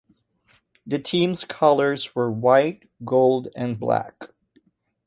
The 0.83 0.97
team's 0.97 1.45
colors 1.45 2.15
were 2.15 2.31
white, 2.31 2.89
gold 3.05 3.49
and 3.55 3.79
black. 3.79 4.29